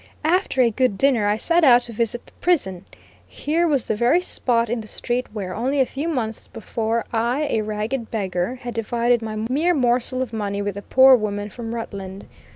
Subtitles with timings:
[0.25, 2.85] After a good dinner I set out to visit the prison.
[3.27, 7.45] Here was the very spot in the street where, only a few months before, I,
[7.51, 11.75] a ragged beggar, had divided my mere morsel of money with the poor woman from
[11.75, 12.25] Rutland.